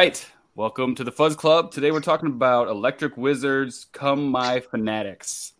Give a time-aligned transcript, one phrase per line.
[0.00, 0.26] Right.
[0.54, 1.72] Welcome to the Fuzz Club.
[1.72, 5.52] Today we're talking about Electric Wizards Come My Fanatics.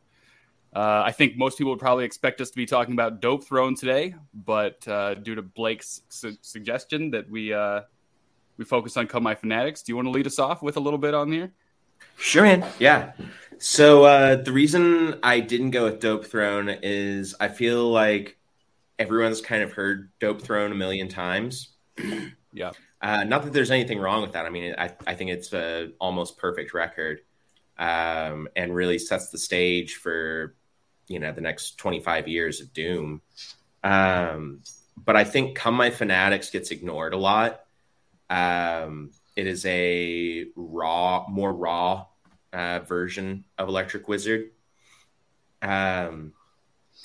[0.74, 4.14] Uh, I think most people would probably expect us to be talking about Dopethrone today,
[4.32, 7.82] but uh, due to Blake's su- suggestion that we uh,
[8.56, 10.80] we focus on Come My Fanatics, do you want to lead us off with a
[10.80, 11.52] little bit on here?
[12.16, 12.65] Sure, man.
[12.79, 13.12] Yeah.
[13.59, 18.38] So uh, the reason I didn't go with Dopethrone is I feel like
[18.98, 21.74] everyone's kind of heard Dopethrone a million times.
[22.54, 22.70] Yeah.
[23.02, 24.45] Uh, not that there's anything wrong with that.
[24.45, 27.20] I mean, I, I think it's a almost perfect record,
[27.78, 30.54] um, and really sets the stage for
[31.09, 33.23] you know the next 25 years of Doom.
[33.82, 34.62] Um,
[34.96, 37.60] but I think "Come My Fanatics" gets ignored a lot.
[38.29, 42.07] Um, it is a raw, more raw
[42.52, 44.51] uh, version of Electric Wizard.
[45.62, 46.35] Um,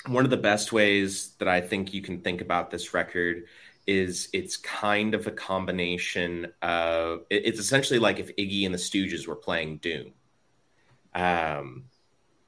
[0.06, 3.44] one of the best ways that I think you can think about this record
[3.86, 9.26] is it's kind of a combination of it's essentially like if Iggy and the Stooges
[9.26, 10.12] were playing Doom.
[11.14, 11.84] Um,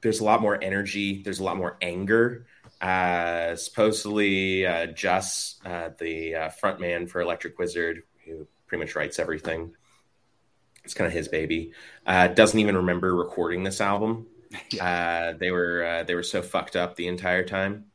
[0.01, 1.21] there's a lot more energy.
[1.23, 2.45] There's a lot more anger.
[2.81, 9.19] Uh, supposedly, uh, Jus, uh, the uh, frontman for Electric Wizard, who pretty much writes
[9.19, 9.73] everything,
[10.83, 11.73] it's kind of his baby.
[12.05, 14.27] Uh, doesn't even remember recording this album.
[14.81, 17.85] Uh, they were uh, they were so fucked up the entire time.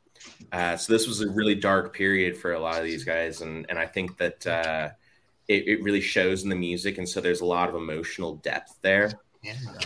[0.52, 3.66] Uh, so this was a really dark period for a lot of these guys, and
[3.68, 4.90] and I think that uh,
[5.48, 8.76] it, it really shows in the music, and so there's a lot of emotional depth
[8.82, 9.12] there.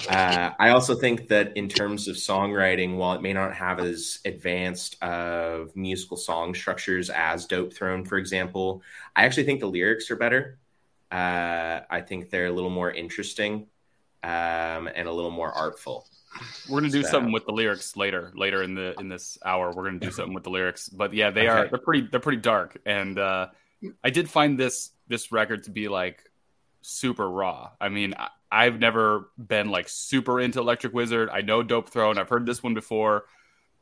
[0.08, 4.20] Uh, I also think that in terms of songwriting, while it may not have as
[4.24, 8.82] advanced of musical song structures as Dopethrone, for example,
[9.16, 10.58] I actually think the lyrics are better.
[11.10, 13.66] Uh, I think they're a little more interesting
[14.22, 16.06] um, and a little more artful.
[16.68, 19.72] We're gonna do So- something with the lyrics later, later in the in this hour.
[19.72, 22.40] We're gonna do something with the lyrics, but yeah, they are they're pretty they're pretty
[22.40, 23.48] dark, and uh,
[24.04, 26.22] I did find this this record to be like
[26.82, 27.70] super raw.
[27.80, 31.28] I mean, I, I've never been like super into Electric Wizard.
[31.30, 32.18] I know Dopethrone.
[32.18, 33.24] I've heard this one before,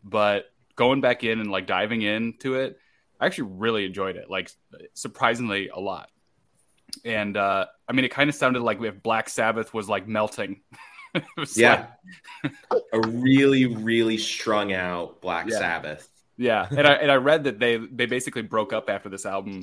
[0.03, 0.47] but
[0.77, 2.79] going back in and like diving into it,
[3.21, 4.31] I actually really enjoyed it.
[4.31, 4.51] Like
[4.95, 6.11] surprisingly a lot.
[7.05, 10.61] And uh, I mean, it kind of sounded like if Black Sabbath was like melting.
[11.57, 11.87] Yeah.
[12.43, 12.53] like-
[12.93, 15.59] a really, really strung out Black Yeah.
[15.59, 16.09] Sabbath.
[16.39, 19.63] Yeah, and I and I read that they they basically broke up after this album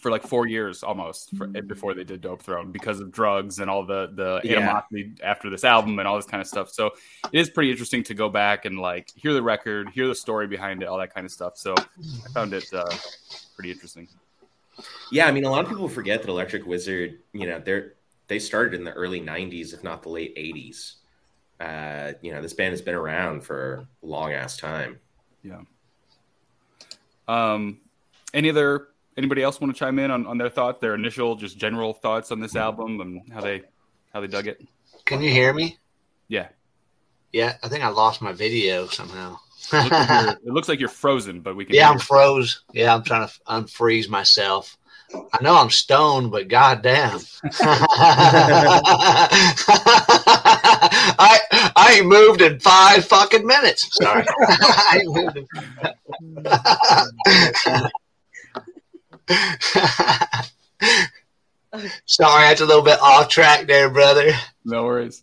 [0.00, 3.84] for like four years almost for, before they did Dopethrone because of drugs and all
[3.86, 4.56] the the Yeah.
[4.56, 6.70] animosity after this album and all this kind of stuff.
[6.70, 6.86] So
[7.30, 10.46] it is pretty interesting to go back and like hear the record, hear the story
[10.48, 11.56] behind it, all that kind of stuff.
[11.56, 12.84] So I found it uh,
[13.54, 14.08] pretty interesting.
[15.12, 17.92] Yeah, I mean, a lot of people forget that Electric Wizard, you know, they're
[18.32, 20.94] they started in the early '90s, if not the late '80s.
[21.60, 24.98] Uh, you know, this band has been around for a long ass time.
[25.42, 25.60] Yeah.
[27.28, 27.80] Um,
[28.32, 28.88] any other
[29.18, 32.32] anybody else want to chime in on, on their thought, their initial just general thoughts
[32.32, 33.62] on this album and how they
[34.14, 34.66] how they dug it?
[35.04, 35.78] Can you hear me?
[36.28, 36.48] Yeah.
[37.32, 39.36] Yeah, I think I lost my video somehow.
[39.72, 41.74] It looks like you're, it looks like you're frozen, but we can.
[41.74, 42.64] yeah, hear I'm froze.
[42.72, 44.76] Yeah, I'm trying to unfreeze myself.
[45.14, 47.20] I know I'm stoned, but goddamn,
[51.18, 51.40] I
[51.76, 53.88] I ain't moved in five fucking minutes.
[54.00, 55.46] Sorry, I ain't moved in-
[62.06, 64.32] Sorry, that's a little bit off track there, brother.
[64.64, 65.22] No worries.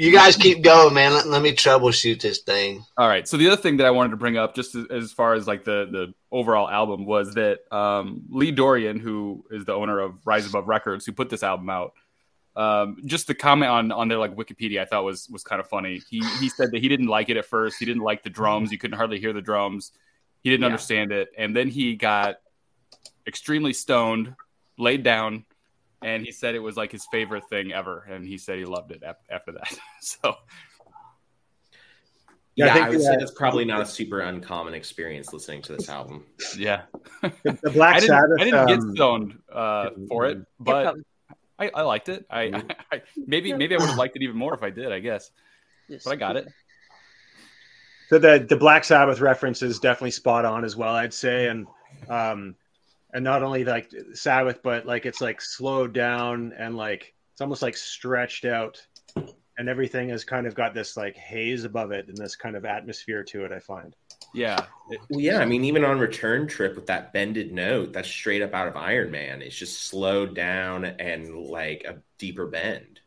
[0.00, 1.12] You guys keep going, man.
[1.12, 2.84] Let, let me troubleshoot this thing.
[2.96, 3.26] All right.
[3.26, 5.48] So the other thing that I wanted to bring up, just as, as far as
[5.48, 10.24] like the the overall album, was that um, Lee Dorrian, who is the owner of
[10.24, 11.94] Rise Above Records, who put this album out,
[12.54, 15.68] um, just the comment on on their like Wikipedia, I thought was was kind of
[15.68, 16.00] funny.
[16.08, 17.76] He he said that he didn't like it at first.
[17.80, 18.70] He didn't like the drums.
[18.70, 19.90] You couldn't hardly hear the drums.
[20.44, 20.66] He didn't Yeah.
[20.66, 22.36] understand it, and then he got
[23.26, 24.36] extremely stoned,
[24.78, 25.44] laid down,
[26.02, 28.06] and he said it was like his favorite thing ever.
[28.10, 29.78] And he said he loved it after that.
[30.00, 30.36] so
[32.54, 35.32] Yeah, Yeah, I I, think, would say uh, that's probably not a super uncommon experience
[35.32, 36.26] listening to this album.
[36.56, 36.82] yeah.
[37.22, 38.40] The, the Black I didn't, Sabbath.
[38.40, 40.96] I didn't get um, stoned uh, for it, but.
[41.60, 42.24] I, I liked it.
[42.30, 42.62] I,
[42.92, 44.92] I maybe maybe I would have liked it even more if I did.
[44.92, 45.32] I guess,
[45.88, 46.46] but I got it.
[48.08, 51.66] So the the Black Sabbath reference is definitely spot on as well, I'd say, and
[52.08, 52.54] um,
[53.12, 57.62] and not only like Sabbath, but like it's like slowed down and like it's almost
[57.62, 58.84] like stretched out,
[59.16, 62.64] and everything has kind of got this like haze above it and this kind of
[62.64, 63.52] atmosphere to it.
[63.52, 63.94] I find.
[64.34, 68.42] Yeah, Well, yeah, I mean, even on Return Trip with that bended note, that's straight
[68.42, 69.40] up out of Iron Man.
[69.40, 73.00] It's just slowed down and like a deeper bend.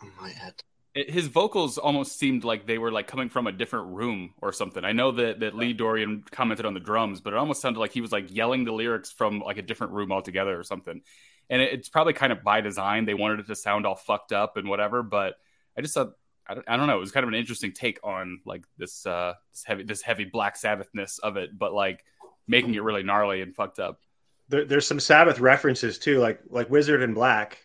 [0.00, 0.64] I might have to-
[0.94, 4.52] it- his vocals almost seemed like they were like coming from a different room or
[4.52, 4.84] something.
[4.84, 7.92] I know that that Lee Dorrian commented on the drums, but it almost sounded like
[7.92, 11.00] he was like yelling the lyrics from like a different room altogether or something.
[11.48, 13.04] and it, it's probably kind of by design.
[13.06, 15.34] They wanted it to sound all fucked up and whatever, but
[15.76, 16.12] I just thought
[16.46, 16.96] I don't, I don't know.
[16.96, 20.24] It was kind of an interesting take on like this uh this heavy this heavy
[20.24, 22.04] Black Sabbathness of it, but like
[22.48, 24.00] making it really gnarly and fucked up.
[24.48, 27.58] There, there's some Sabbath references too, like like Wizard in Black.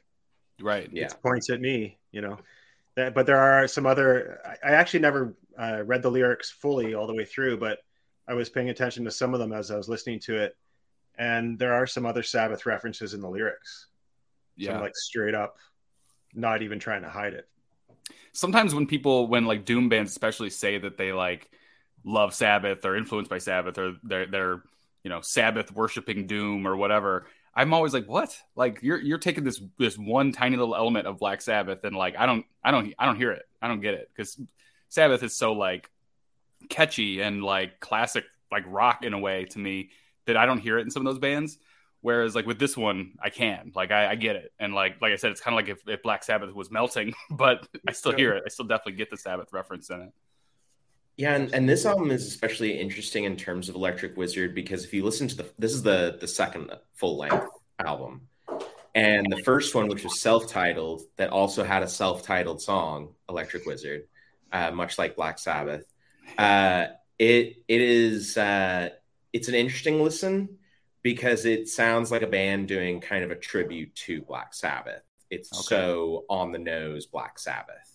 [0.61, 0.87] Right.
[0.91, 1.05] Yeah.
[1.05, 2.37] It points at me, you know.
[2.95, 4.39] But there are some other.
[4.45, 7.79] I, I actually never uh, read the lyrics fully all the way through, but
[8.27, 10.55] I was paying attention to some of them as I was listening to it,
[11.17, 13.87] and there are some other Sabbath references in the lyrics.
[14.55, 14.71] Yeah.
[14.71, 15.57] Some, like straight up,
[16.33, 17.47] not even trying to hide it.
[18.31, 21.49] sometimes when people when like doom bands especially say that they like
[22.03, 24.61] love sabbath or influenced by sabbath or they're they're
[25.03, 28.37] you know sabbath worshiping doom or whatever i'm always like what?
[28.55, 32.15] Like you're you're taking this this one tiny little element of black sabbath and like
[32.17, 33.43] i don't i don't i don't hear it.
[33.61, 34.09] I don't get it.
[34.15, 34.39] Because
[34.89, 35.89] sabbath is so like
[36.69, 39.89] catchy and like classic like rock in a way to me
[40.25, 41.57] that i don't hear it in some of those bands.
[42.01, 43.71] Whereas like with this one, I can.
[43.73, 45.87] Like I, I get it, and like like I said, it's kind of like if,
[45.87, 48.43] if Black Sabbath was melting, but I still hear it.
[48.45, 50.13] I still definitely get the Sabbath reference in it.
[51.17, 54.93] Yeah, and, and this album is especially interesting in terms of Electric Wizard because if
[54.93, 57.47] you listen to the this is the the second full length
[57.79, 58.27] album.
[58.93, 64.03] And the first one, which was self-titled, that also had a self-titled song, Electric Wizard,
[64.53, 65.85] uh, much like Black Sabbath.
[66.37, 66.87] Uh,
[67.19, 68.89] it it is uh,
[69.33, 70.57] it's an interesting listen
[71.01, 75.03] because it sounds like a band doing kind of a tribute to Black Sabbath.
[75.29, 75.75] It's Okay.
[75.75, 77.94] so on the nose Black Sabbath.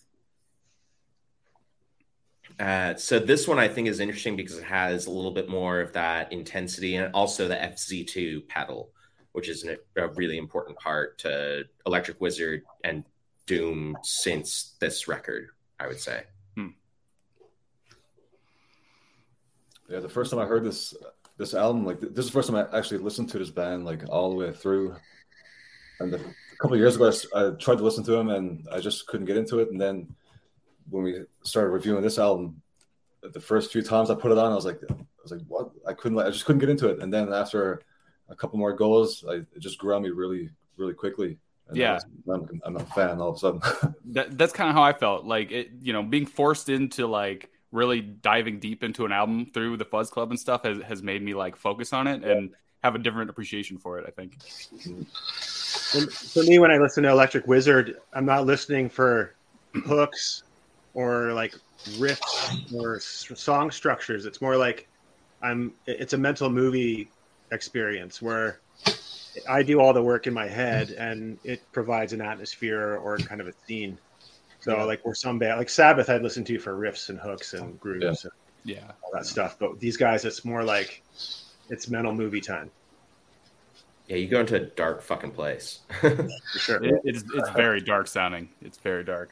[2.60, 5.80] Uh, so this one I think is interesting because it has a little bit more
[5.80, 8.90] of that intensity and also the FZ2 pedal,
[9.32, 13.04] which is an, a really important part to Electric Wizard and
[13.46, 15.48] Doom since this record,
[15.80, 16.24] I would say.
[19.90, 20.94] Yeah, the first time I heard this
[21.36, 24.08] this album, like this is the first time I actually listened to this band like
[24.08, 24.94] all the way through.
[25.98, 28.78] And the, a couple of years ago, I tried to listen to them and I
[28.78, 29.70] just couldn't get into it.
[29.70, 30.14] And then
[30.90, 32.60] when we started reviewing this album,
[33.22, 35.70] the first few times I put it on, I was like, I was like, what?
[35.86, 37.00] I couldn't, I just couldn't get into it.
[37.00, 37.82] And then after
[38.28, 41.38] a couple more goes, I, it just grew on me really, really quickly.
[41.68, 41.98] And Yeah.
[42.30, 43.94] I'm, I'm a fan all of a sudden.
[44.12, 45.24] That that's kind of how I felt.
[45.24, 49.76] Like it, you know, being forced into like really diving deep into an album through
[49.76, 52.50] the Fuzz Club and stuff has has made me like focus on it and
[52.82, 54.06] have a different appreciation for it.
[54.08, 54.42] I think.
[56.32, 59.36] For me, when I listen to Electric Wizard, I'm not listening for
[59.84, 60.42] hooks
[60.94, 61.54] or like
[61.98, 64.26] riffs or s- song structures.
[64.26, 64.88] It's more like
[65.42, 65.72] I'm.
[65.86, 67.10] It's a mental movie
[67.52, 68.60] experience where
[69.48, 73.40] I do all the work in my head, and it provides an atmosphere or kind
[73.40, 73.98] of a scene.
[74.60, 77.80] So, like, where some band, like Sabbath, I'd listen to for riffs and hooks and
[77.80, 78.10] grooves Yeah.
[78.10, 78.30] and
[78.76, 78.92] Yeah.
[79.02, 79.56] all that stuff.
[79.58, 81.02] But these guys, it's more like
[81.70, 82.70] it's mental movie time
[84.06, 85.78] Yeah, you go into a dark fucking place.
[86.00, 86.28] for
[86.58, 86.84] sure.
[86.84, 88.50] It, it's it's very dark sounding.
[88.60, 89.30] It's very dark.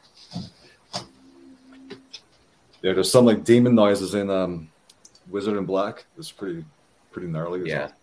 [2.81, 4.69] Yeah, there's some like demon noises in um,
[5.29, 6.05] Wizard in Black.
[6.17, 6.63] It's pretty,
[7.11, 7.61] pretty gnarly.
[7.61, 7.79] as Yeah.
[7.79, 7.93] well.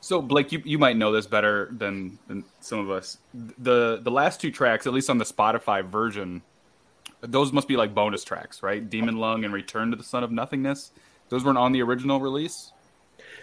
[0.00, 3.18] So Blake, you, you might know this better than, than some of us.
[3.58, 6.42] The the last two tracks, at least on the Spotify version,
[7.22, 8.88] those must be like bonus tracks, right?
[8.88, 10.92] Demon Lung and Return to the Son of Nothingness.
[11.28, 12.70] Those weren't on the original release.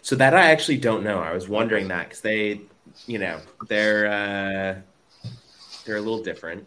[0.01, 1.19] So that I actually don't know.
[1.19, 2.61] I was wondering that because they,
[3.07, 5.29] you know, they're uh,
[5.85, 6.65] they're a little different.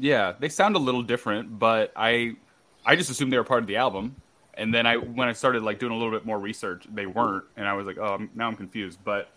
[0.00, 2.36] Yeah, they sound a little different, but I
[2.84, 4.16] I just assumed they were part of the album.
[4.54, 7.44] And then I when I started like doing a little bit more research, they weren't,
[7.56, 8.98] and I was like, oh, now I'm confused.
[9.04, 9.28] But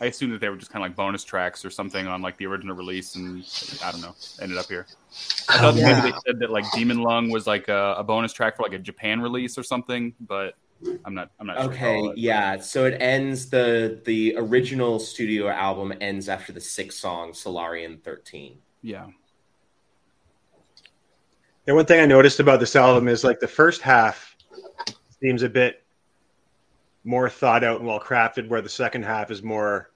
[0.00, 2.36] I assumed that they were just kind of like bonus tracks or something on like
[2.38, 3.44] the original release, and
[3.84, 4.86] I don't know, ended up here.
[5.48, 6.00] I thought oh, Yeah.
[6.00, 8.72] maybe they said that like Demon Lung was like a, a bonus track for like
[8.72, 10.54] a Japan release or something, but
[11.04, 11.72] I'm not I'm not sure.
[11.72, 12.58] Okay, yeah.
[12.58, 18.58] So it ends the the original studio album ends after the sixth song, Solarian Thirteen.
[18.82, 19.06] yeah,
[21.66, 24.36] And one thing I noticed about this album is like the first half
[25.20, 25.82] seems a bit
[27.04, 29.90] more thought out and well crafted, where the second half is more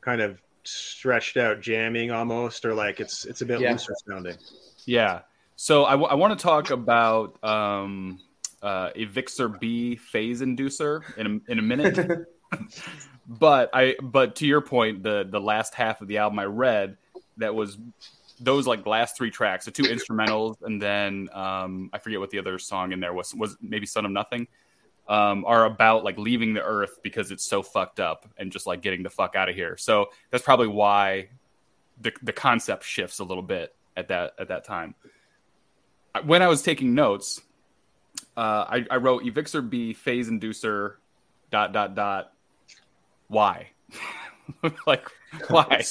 [0.00, 3.72] kind of stretched out jamming almost, or like it's it's a bit Yeah.
[3.72, 4.36] looser sounding.
[4.84, 5.20] Yeah.
[5.56, 8.20] So I, want to talk about um,
[8.62, 12.26] uh, Ivixor B phase inducer in a, in a minute.
[13.26, 16.98] but I but to your point, the the last half of the album I read
[17.38, 17.78] that was
[18.40, 22.38] those like last three tracks, the two instrumentals, and then um, I forget what the
[22.38, 24.48] other song in there was was maybe Son of Nothing.
[25.08, 28.82] Um, are about like leaving the earth because it's so fucked up and just like
[28.82, 29.76] getting the fuck out of here.
[29.76, 31.28] So that's probably why
[32.00, 34.96] the the concept shifts a little bit at that at that time.
[36.24, 37.40] When I was taking notes,
[38.36, 40.94] uh, I, I wrote Ivixor B phase inducer
[41.50, 42.32] dot dot dot
[43.28, 43.70] why
[44.86, 45.10] like
[45.48, 45.84] why?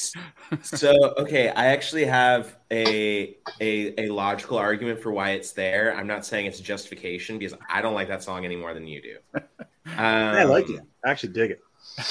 [0.61, 5.95] so okay, I actually have a, a a logical argument for why it's there.
[5.95, 9.01] I'm not saying it's justification because I don't like that song any more than you
[9.01, 9.17] do.
[9.33, 9.43] Um,
[9.97, 10.81] I like it.
[11.05, 11.61] I actually dig it.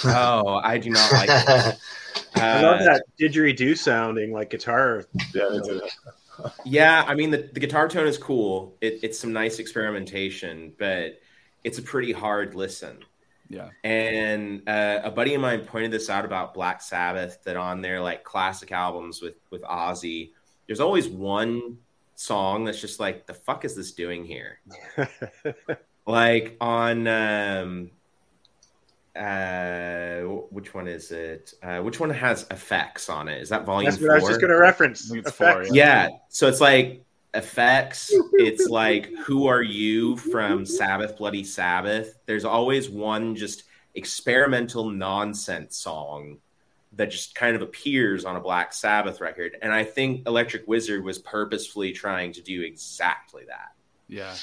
[0.04, 1.76] Oh, I do not like it.
[2.36, 5.04] I love Uh, that didgeridoo sounding like guitar.
[5.34, 5.80] Yeah.
[6.64, 8.76] Yeah, I mean the, the guitar tone is cool.
[8.80, 11.20] It, it's some nice experimentation, but
[11.62, 13.04] it's a pretty hard listen.
[13.48, 13.68] Yeah.
[13.82, 18.00] And uh, a buddy of mine pointed this out about Black Sabbath that on their
[18.00, 20.30] like classic albums with with Ozzy,
[20.66, 21.78] there's always one
[22.14, 24.60] song that's just like the fuck is this doing here?
[26.06, 27.90] Like on um
[29.16, 30.18] uh
[30.50, 31.54] which one is it?
[31.62, 33.40] Uh which one has effects on it?
[33.40, 35.10] Is that volume That's what I was just going to reference.
[35.10, 35.74] I four, Effects.
[35.74, 36.08] Yeah.
[36.28, 37.03] So it's like
[37.34, 38.12] effects.
[38.34, 42.18] It's like who are you from Sabbath Bloody Sabbath?
[42.26, 43.64] There's always one just
[43.94, 46.38] experimental nonsense song
[46.92, 49.56] that just kind of appears on a Black Sabbath record.
[49.60, 53.72] And I think Electric Wizard was purposefully trying to do exactly that.
[54.08, 54.34] Yeah.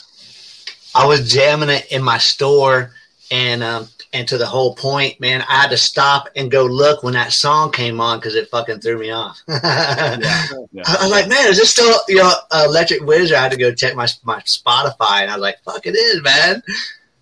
[0.94, 2.94] I was jamming it in my store,
[3.32, 7.02] and um, and to the whole point, man, I had to stop and go look
[7.02, 9.42] when that song came on because it fucking threw me off.
[9.48, 9.60] Yeah.
[9.64, 10.84] I Yeah.
[10.86, 13.38] I was like, man, is this still you know Electric Wizard?
[13.38, 16.22] I had to go check my my Spotify, and I was like, fuck, it is,
[16.22, 16.62] man.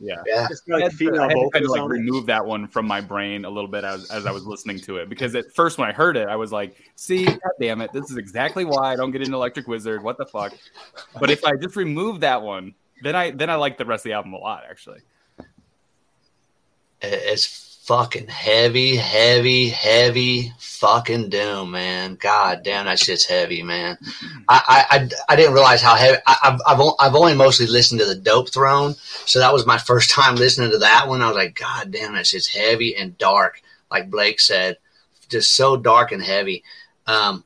[0.02, 0.16] Yeah.
[0.26, 2.68] Yeah, It's I like had, to, I had to kind of like remove that one
[2.70, 5.54] from my brain a little bit as, as I was listening to it because at
[5.54, 8.64] first when I heard it, I was like, "See, god damn it, this is exactly
[8.64, 10.02] why I don't get into Electric Wizard.
[10.02, 10.54] What the fuck?"
[11.20, 14.10] But if I just remove that one, then I then I like the rest of
[14.10, 15.02] the album a lot actually.
[17.02, 17.46] It- it's
[17.86, 22.16] fucking heavy, heavy, heavy fucking doom, man.
[22.16, 23.98] God damn, that shit's heavy, man.
[24.48, 26.18] I I, I, didn't realize how heavy.
[26.26, 28.96] I, I've I've I've only mostly listened to the Dopethrone,
[29.28, 31.22] so that was my first time listening to that one.
[31.22, 34.78] I was like, God damn, that shit's heavy and dark, like Blake said,
[35.28, 36.64] just so dark and heavy.
[37.08, 37.44] Um,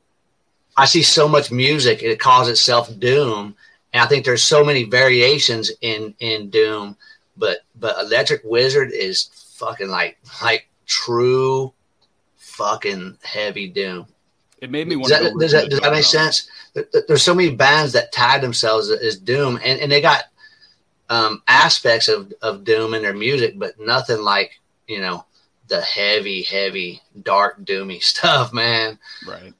[0.76, 3.56] I see so much music, it calls itself doom,
[3.92, 6.96] and I think there's so many variations in in doom
[7.36, 11.72] but but Electric Wizard is fucking like like true
[12.36, 14.06] fucking heavy doom.
[14.60, 16.48] It made me want Does that, does that, does that make sense?
[16.72, 20.24] There- there- There's so many bands that tag themselves as doom, and, and they got
[21.10, 24.52] um, aspects of, of doom in their music, but nothing like
[24.86, 25.24] you know
[25.68, 28.98] the heavy, heavy, dark, doomy stuff, man.
[29.26, 29.52] Right.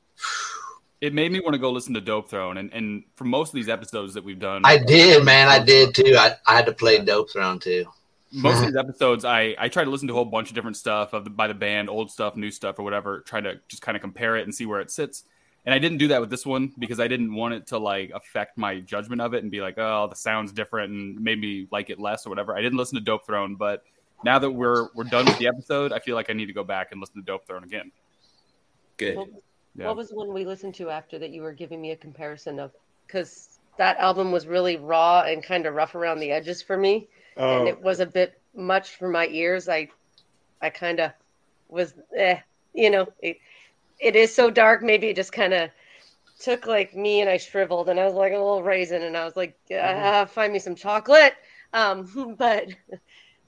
[1.00, 3.68] It made me want to go listen to Dopethrone, and and for most of these
[3.68, 6.14] episodes that we've done, I did, man, I did too.
[6.18, 7.84] I, I had to play Dopethrone too.
[8.34, 8.66] Most of mm-hmm.
[8.66, 11.24] these episodes I, I try to listen to a whole bunch of different stuff of
[11.24, 14.00] the, by the band old stuff new stuff or whatever try to just kind of
[14.00, 15.24] compare it and see where it sits.
[15.66, 18.10] And i didn't do that with this one because i didn't want it to like
[18.14, 21.68] affect my judgment of it and be like oh the sound's different and made me
[21.70, 22.56] like it less or whatever.
[22.56, 23.82] I didn't listen to dopethrone but
[24.24, 26.64] now that we're we're done with the episode i feel like i need to go
[26.64, 27.90] back and listen to dopethrone again.
[28.96, 29.16] Good.
[29.16, 29.28] What,
[29.74, 29.86] yeah.
[29.86, 32.58] what was the one we listened to after that you were giving me a comparison
[32.58, 32.72] of?
[33.06, 37.08] Because that album was really raw and kind of rough around the edges for me,
[37.36, 39.68] and Oh, it was a bit much for my ears.
[39.68, 39.88] I,
[40.62, 41.12] I kind of
[41.68, 42.38] was, eh,
[42.72, 43.38] you know, it,
[44.00, 44.82] it is so dark.
[44.82, 45.70] Maybe it just kind of
[46.38, 49.24] took like me and I shriveled, and I was like a little raisin, and I
[49.24, 51.34] was like, ah, find me some chocolate.
[51.72, 52.68] Um, but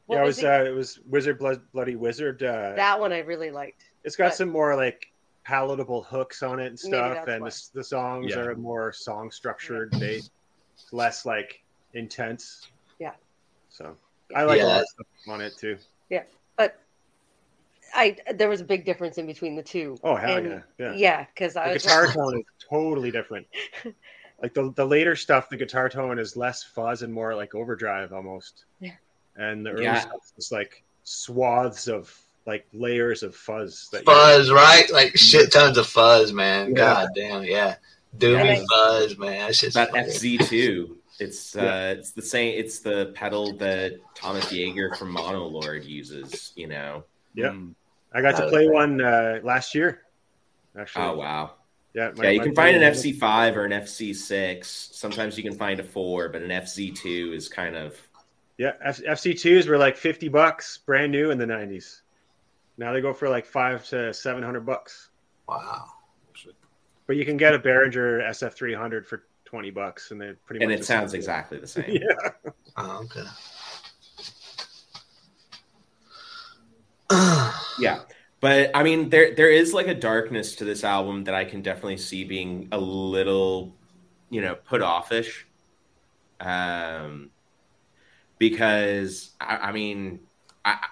[0.09, 2.43] yeah, it was was uh, it was Wizard Blood, Bloody Wizard.
[2.43, 3.85] Uh, that one I really liked.
[4.05, 5.07] it's got but- some more like
[5.45, 8.41] palatable hooks on it and stuff, and the, the songs Yeah.
[8.41, 10.21] are more song structured, they
[10.93, 11.63] less like
[11.95, 12.69] intense.
[12.99, 13.13] Yeah.
[13.77, 13.97] So
[14.35, 14.67] I like a Yeah.
[14.67, 15.77] lot of stuff on it too.
[16.09, 16.23] Yeah,
[16.57, 16.79] but
[17.95, 19.99] I there was a big difference in between the two.
[20.03, 20.93] Oh hell And- yeah, yeah.
[20.95, 23.47] Yeah, because I the was guitar tone is totally different.
[24.43, 28.13] Like the the later stuff, the guitar tone is less fuzz and more like overdrive
[28.13, 28.67] almost.
[28.81, 28.91] Yeah.
[29.37, 30.01] And the early Yeah.
[30.01, 32.15] stuff is like swaths of
[32.45, 34.91] like layers of fuzz that Fuzz, right?
[34.93, 36.69] Like shit tons of fuzz, man.
[36.69, 36.75] Yeah.
[36.75, 37.77] God damn, yeah.
[38.19, 38.65] Doomy Yeah.
[38.71, 39.47] fuzz, man.
[39.47, 40.96] That shit's that fucking- FZ2.
[41.19, 41.91] It's uh, Yeah.
[41.91, 42.59] it's the same.
[42.59, 46.53] It's the pedal that Thomas Jäger from Monolord uses.
[46.57, 47.05] You know.
[47.35, 47.49] Yeah.
[47.49, 47.75] Mm.
[48.15, 50.03] I got to play one uh, last year.
[50.79, 51.55] Actually, Oh wow.
[51.95, 54.65] yeah, my- yeah, you can find an FZ5 or an FC6.
[54.65, 57.97] Sometimes you can find a four, but an FZ2 is kind of
[58.59, 62.03] Yeah, F- FZ2s were like fifty bucks, brand new in the nineties.
[62.79, 65.09] Now they go for like five to seven hundred bucks.
[65.49, 65.87] Wow.
[67.07, 69.23] But you can get a Behringer SF300 for
[69.57, 71.15] twenty bucks, and they're pretty and much it sounds same.
[71.15, 71.99] exactly the same.
[72.01, 72.31] Yeah,
[72.77, 73.27] Oh, okay.
[77.79, 78.01] Yeah.
[78.41, 81.63] But I mean there there is like a darkness to this album that I can
[81.63, 83.77] definitely see being a little,
[84.31, 85.47] you know, put offish.
[86.41, 87.33] Um
[88.39, 90.21] because I, I mean
[90.65, 90.87] I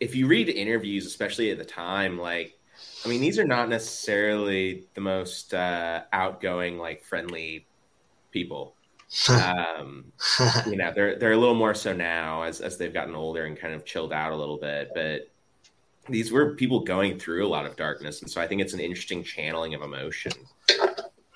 [0.00, 2.58] if you read interviews, especially at the time, like
[3.06, 7.67] I mean, these are not necessarily the most uh, outgoing, like friendly
[8.38, 8.74] people.
[9.30, 10.12] Um,
[10.66, 13.58] you know, they're they're a little more so now as as they've gotten older and
[13.58, 14.90] kind of chilled out a little bit.
[14.94, 15.30] But
[16.10, 18.80] these were people going through a lot of darkness, and so I think it's an
[18.80, 20.32] interesting channeling of emotion.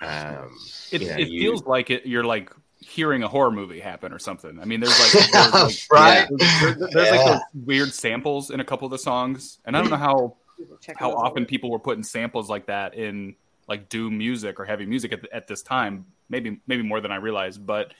[0.02, 0.50] Um,
[0.90, 4.12] It, you know, it you- feels like it, you're like hearing a horror movie happen
[4.12, 4.58] or something.
[4.60, 6.28] I mean, there's like, there's, like right?
[6.36, 7.32] there's, there's, there's like Yeah.
[7.32, 10.36] those weird samples in a couple of the songs, and I don't know how
[10.80, 13.34] Check how often people were putting samples like that in
[13.68, 16.04] like doom music or heavy music at, at this time.
[16.32, 17.94] Maybe maybe more than I realized, but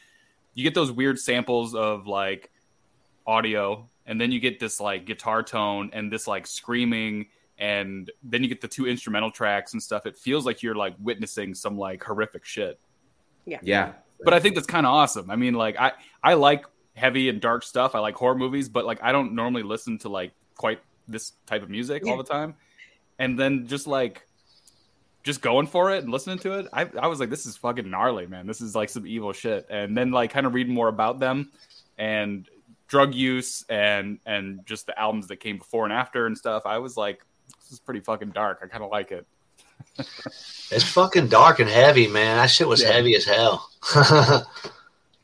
[0.54, 2.50] you get those weird samples of like
[3.26, 7.28] audio, and then you get this like guitar tone and this like screaming.
[7.58, 10.04] And then you get the two instrumental tracks and stuff.
[10.06, 12.80] It feels like you're like witnessing some like horrific shit
[13.44, 13.92] yeah, Yeah.
[14.24, 15.30] but I think that's kind of awesome.
[15.30, 17.94] I mean, like I I like heavy and dark stuff.
[17.94, 21.62] I like horror movies, but like I don't normally listen to like quite this type
[21.62, 22.54] of music all the time.
[23.18, 24.26] And then just like
[25.24, 27.88] just going for it and listening to it, I I was like, this is fucking
[27.88, 28.46] gnarly, man.
[28.46, 29.66] This is like some evil shit.
[29.70, 31.50] And then like kind of reading more about them
[31.98, 32.48] and
[32.88, 36.64] drug use and and just the albums that came before and after and stuff.
[36.66, 37.24] I was like,
[37.60, 38.60] this is pretty fucking dark.
[38.62, 39.26] I kind of like it.
[40.70, 42.38] It's fucking dark and heavy, man.
[42.38, 42.92] That shit was Yeah.
[42.92, 43.68] heavy as hell.
[43.94, 44.42] yeah,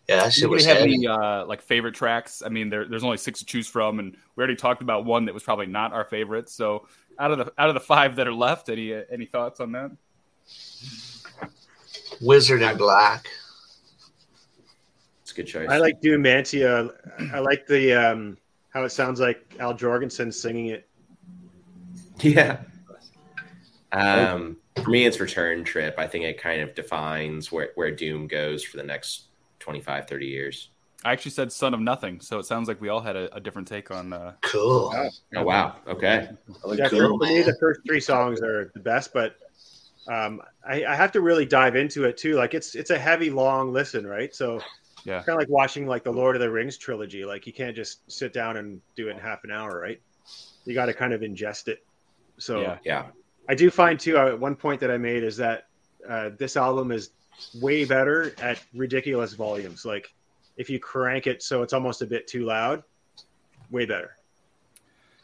[0.08, 0.94] that shit was have heavy.
[0.94, 2.42] any uh, like favorite tracks?
[2.44, 5.24] I mean, there, there's only six to choose from, and we already talked about one
[5.24, 6.50] that was probably not our favorite.
[6.50, 6.86] So,
[7.18, 9.72] out of the out of the five that are left, any uh, any thoughts on
[9.72, 9.90] that?
[12.20, 13.28] Wizard in Black.
[15.22, 15.68] it's a good choice.
[15.68, 16.90] I like Doom Mantia.
[17.32, 18.38] I like the um,
[18.70, 20.88] how it sounds like Al Jourgensen singing it.
[22.20, 22.58] Yeah.
[23.92, 25.94] Um, for me, it's Return Trip.
[25.98, 29.28] I think it kind of defines where, where Doom goes for the next
[29.60, 30.70] 25, 30 years.
[31.04, 33.40] I actually said "Son of Nothing," so it sounds like we all had a, a
[33.40, 34.12] different take on.
[34.12, 34.92] Uh, Cool.
[35.36, 35.76] Oh, wow.
[35.86, 36.28] Okay.
[36.66, 39.36] I Yeah, for, for me, the first three songs are the best, but
[40.08, 42.34] um, I, I have to really dive into it too.
[42.34, 44.34] Like it's it's a heavy, long listen, right?
[44.34, 44.60] So
[45.04, 45.22] Yeah.
[45.22, 47.24] kind of like watching like the Lord of the Rings trilogy.
[47.24, 50.00] Like you can't just sit down and do it in half an hour, right?
[50.64, 51.84] You got to kind of ingest it.
[52.38, 52.78] So Yeah.
[52.84, 53.04] Yeah.
[53.48, 54.18] I do find too.
[54.18, 55.66] Uh, one point that I made is that
[56.08, 57.10] uh, this album is
[57.60, 59.84] way better at ridiculous volumes.
[59.84, 60.12] Like
[60.58, 62.82] if you crank it so it's almost a bit too loud,
[63.70, 64.16] way better.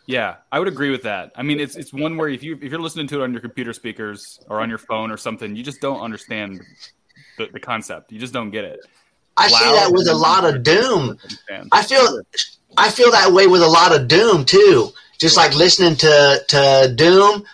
[0.07, 1.33] yeah, I would agree with that.
[1.35, 3.41] I mean, it's it's one where if you if you're listening to it on your
[3.41, 6.63] computer speakers or on your phone or something, you just don't understand
[7.39, 8.13] the, the concept.
[8.13, 8.81] You just don't get it.
[9.37, 11.19] I see that with a lot of Doom.
[11.73, 12.23] I feel
[12.77, 14.91] I feel that way with a lot of Doom too.
[15.19, 17.45] Just like listening to to Doom,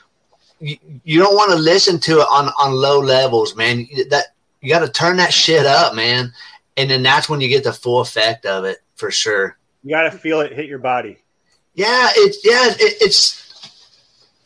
[0.58, 3.86] you, you don't want to listen to it on on low levels, man.
[4.10, 4.26] That
[4.60, 6.32] you got to turn that shit up, man.
[6.80, 9.56] And then that's when you get the full effect of it for sure.
[9.82, 11.18] You got to feel it hit your body.
[11.74, 13.72] Yeah, it's yeah, it, it's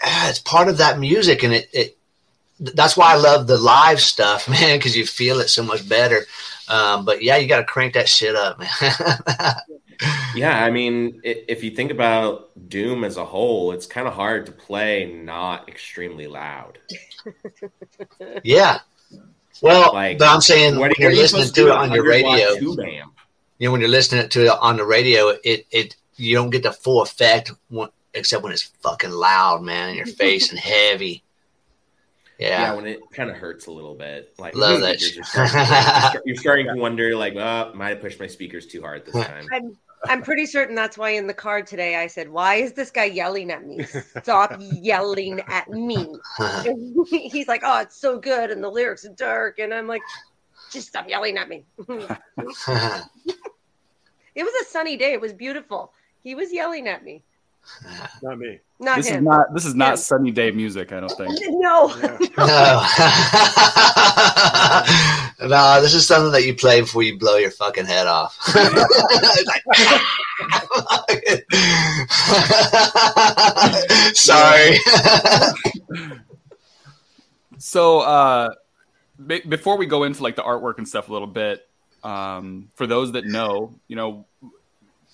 [0.03, 1.97] ah, it's part of that music, and it, it
[2.61, 6.27] that's why I love the live stuff, man, because you feel it so much better.
[6.69, 9.55] Um, but yeah, you got to crank that shit up, man.
[10.35, 10.65] Yeah.
[10.65, 14.53] I mean, if you think about Doom as a whole, it's kind of hard to
[14.53, 16.79] play not extremely loud.
[18.45, 18.81] yeah.
[19.63, 22.77] Well, Like, but I'm saying when you're you listening to it on your radio, you
[23.61, 26.73] know, when you're listening to it on the radio, it it you don't get the
[26.73, 31.23] full effect when, except when it's fucking loud, man, in your face and heavy.
[32.39, 32.75] Yeah, Yeah.
[32.75, 34.35] when it kind of hurts a little bit.
[34.39, 35.39] Like Love that speakers shit.
[35.41, 38.67] are starting you're start- you're starting to wonder, like, oh, might have pushed my speakers
[38.67, 39.47] too hard this time.
[39.53, 42.91] I'm I'm pretty certain that's why in the card today I said, "Why is this
[42.91, 43.85] guy yelling at me?
[44.23, 46.15] Stop yelling at me!"
[47.11, 50.03] He's like, "Oh, it's so good, and the lyrics are dark," and I'm like,
[50.71, 52.09] "Just stop yelling at me." it
[54.37, 55.13] was a sunny day.
[55.13, 55.93] It was beautiful.
[56.23, 57.25] He was yelling at me,
[58.23, 58.59] Not me.
[58.81, 59.25] not This is him.
[59.25, 59.97] not this is not Him.
[59.97, 60.93] sunny day music.
[60.93, 61.31] I don't think.
[61.49, 62.19] no, no.
[65.49, 68.39] no, this is something that you play before you blow your fucking head off.
[74.15, 74.79] Sorry.
[77.59, 78.55] So, uh,
[79.27, 81.67] be- before we go into like the artwork and stuff a little bit,
[82.03, 84.27] um, for those that know, you know,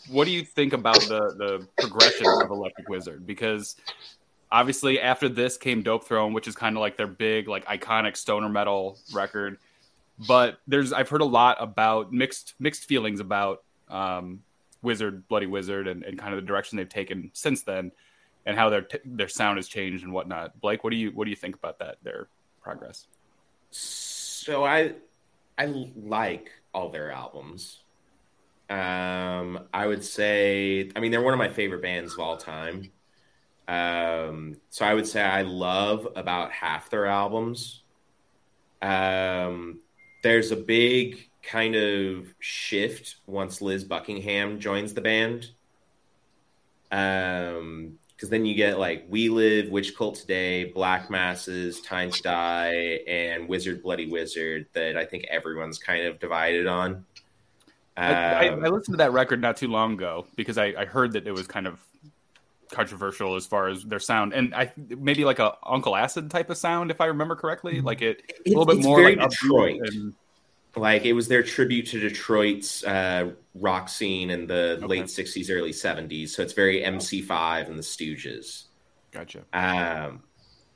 [0.08, 3.26] what do you think about the the progression of Electric Wizard?
[3.26, 3.76] Because
[4.52, 8.48] obviously after this came Dopethrone, which is kind of like their big, like iconic stoner
[8.48, 9.58] metal record.
[10.26, 14.42] But there's I've heard a lot about mixed mixed feelings about um,
[14.82, 17.90] Wizard, Bloody Wizard, and, and kind of the direction they've taken since then,
[18.44, 20.60] and how their t- their sound has changed and whatnot.
[20.60, 21.96] Blake, what do you what do you think about that?
[22.02, 22.28] Their
[22.60, 23.06] progress.
[23.70, 24.94] So I
[25.56, 27.80] I like all their albums.
[28.70, 32.90] Um, I would say, I mean, they're one of my favorite bands of all time.
[33.66, 37.82] Um, so I would say I love about half their albums.
[38.80, 39.80] Um,
[40.22, 45.50] there's a big kind of shift once Liz Buckingham joins the band.
[46.92, 52.22] Um, because then you get like We Live, Witch Cult Today, Black Masses, Time to
[52.22, 57.06] Die, and Wizard Bloody Wizard that I think everyone's kind of divided on.
[58.06, 60.84] I, I, Um, I listened to that record not too long ago because I, I
[60.86, 61.78] heard that it was kind of
[62.72, 66.56] controversial as far as their sound and I maybe like a Uncle Acid type of
[66.56, 67.80] sound if I remember correctly.
[67.80, 69.80] Like it a little bit it's more very like Detroit.
[69.80, 70.14] and
[70.76, 74.86] like it was their tribute to Detroit's uh, rock scene in the Okay.
[74.86, 76.34] late '60s, early '70s.
[76.34, 78.64] So it's very MC5 and the Stooges.
[79.12, 79.44] gotcha.
[79.52, 80.24] Um,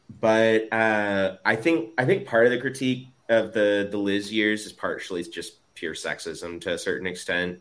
[0.08, 4.66] but uh, I think I think part of the critique of the the Liz years
[4.66, 7.60] is partially just pure sexism to a certain extent.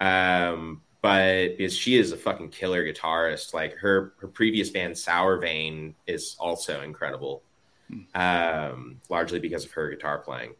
[0.00, 3.54] Um, but is she is a fucking killer guitarist.
[3.54, 7.42] Like her her previous band Sour Vein is also incredible,
[8.14, 10.54] um, largely because of her guitar playing.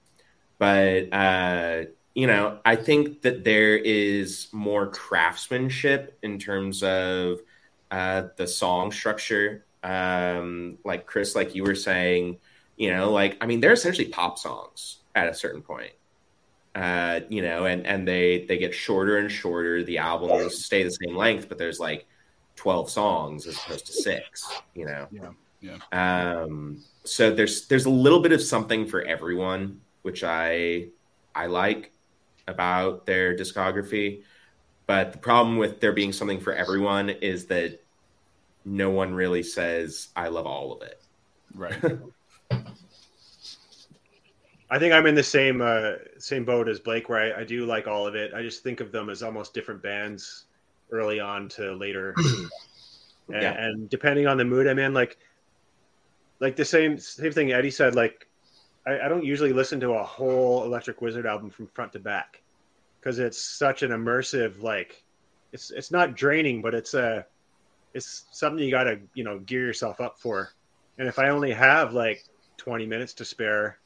[0.59, 7.41] But uh, you know, I think that there is more craftsmanship in terms of
[7.91, 9.65] uh, the song structure.
[9.83, 12.39] Um, like Chris, like you were saying,
[12.77, 15.93] you know, like I mean, they're essentially pop songs at a certain point.
[16.75, 19.83] Uh, you know, and and they they get shorter and shorter.
[19.83, 22.07] The albums stay the same length, but there's like
[22.57, 24.63] twelve songs as opposed to six.
[24.75, 25.31] You know, Yeah,
[25.61, 26.43] yeah.
[26.43, 30.89] um, so there's there's a little bit of something for everyone, which I
[31.35, 31.93] I like
[32.47, 34.23] about their discography.
[34.87, 37.81] But the problem with there being something for everyone is that
[38.65, 41.01] no one really says I love all of it.
[41.55, 41.75] Right.
[44.71, 47.67] I think I'm in the same uh, same boat as Blake, where I, I do
[47.67, 48.33] like all of it.
[48.35, 50.45] I just think of them as almost different bands,
[50.93, 52.15] early on to later,
[53.29, 53.53] and, Yeah.
[53.53, 55.19] and depending on the mood I'm in, like
[56.39, 57.95] like the same same thing Eddie said.
[57.95, 58.29] Like
[58.87, 62.41] I, I don't usually listen to a whole Electric Wizard album from front to back
[63.01, 65.03] because it's such an immersive like
[65.53, 67.27] it's it's not draining, but it's a
[67.93, 70.51] it's something you got to you know gear yourself up for.
[70.99, 72.25] And if I only have like
[72.59, 73.79] 20 minutes to spare,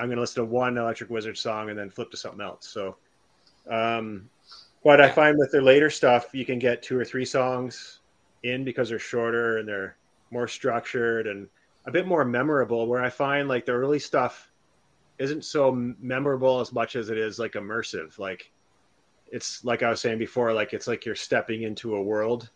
[0.00, 2.66] I'm going to listen to one Electric Wizard song and then flip to something else.
[2.66, 2.96] So,
[3.70, 4.30] um,
[4.82, 8.00] but I find with their later stuff, you can get two or three songs
[8.42, 9.96] in because they're shorter and they're
[10.30, 11.46] more structured and
[11.84, 12.86] a bit more memorable.
[12.86, 14.50] Where I find like the early stuff
[15.18, 18.18] isn't so memorable as much as it is like immersive.
[18.18, 18.50] Like
[19.30, 22.48] it's like I was saying before, like it's like you're stepping into a world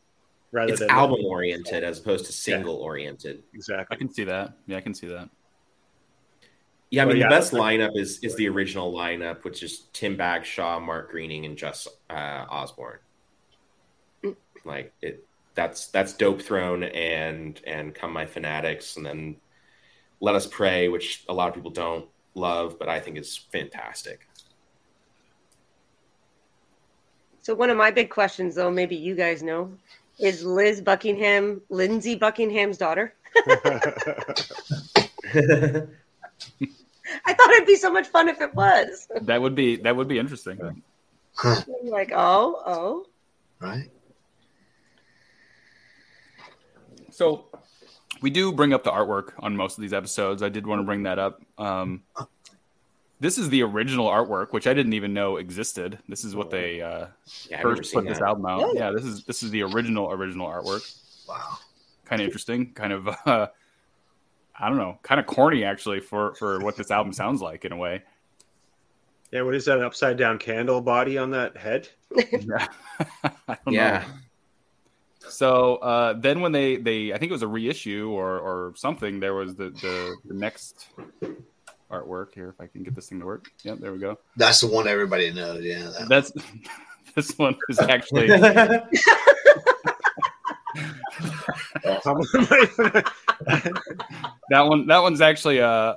[0.51, 3.43] rather It's than album oriented as opposed to single oriented.
[3.53, 3.95] Exactly.
[3.95, 4.55] I can see that.
[4.67, 5.29] Yeah, I can see that.
[6.95, 9.87] Yeah, I Well, mean yeah, the best lineup is is the original lineup, which is
[9.93, 12.99] Tim Bagshaw, Mark Greening, and Jus uh, Osborne.
[14.65, 15.27] Like it,
[15.57, 19.35] that's that's Dopethrone and and Come My Fanatics, and then
[20.21, 24.29] Let Us Pray, which a lot of people don't love, but I think is fantastic.
[27.43, 29.73] So one of my big questions, though, maybe you guys know,
[30.21, 33.15] is Liz Buckingham Lindsay Buckingham's daughter?
[37.25, 39.09] I thought it'd be so much fun if it was.
[39.23, 40.59] That would be that would be interesting.
[41.43, 43.07] I'm like, oh, oh,
[43.61, 43.90] right?
[47.11, 47.47] So
[48.21, 50.43] we do bring up the artwork on most of these episodes.
[50.43, 51.43] I did want to bring that up.
[51.59, 52.03] Um,
[53.21, 55.99] this is the original artwork, which I didn't even know existed.
[56.09, 57.07] This is what they uh,
[57.49, 58.27] yeah, first put this that.
[58.27, 58.59] album out.
[58.59, 58.79] Really?
[58.79, 60.83] Yeah, this is this is the original original artwork.
[61.29, 61.59] Wow.
[62.05, 62.73] Kind of interesting.
[62.73, 63.47] Kind of uh,
[64.59, 67.73] I don't know, kind of corny actually for for what this album sounds like in
[67.73, 68.03] a way.
[69.33, 69.43] yeah.
[69.43, 69.79] What is that?
[69.79, 71.88] An upside down candle body on that head?
[72.14, 72.67] Yeah.
[73.49, 75.29] I don't Yeah, know.
[75.29, 79.21] So uh, then when they they I think it was a reissue or or something.
[79.21, 80.87] There was the the, the next
[81.90, 82.51] artwork here.
[82.51, 83.51] If I can get this thing to work.
[83.62, 84.19] Yep, there we go.
[84.37, 85.64] That's the one everybody knows.
[85.64, 85.90] Yeah.
[85.99, 86.33] That, That's
[87.17, 88.29] this one is actually
[94.51, 95.95] that one that one's actually uh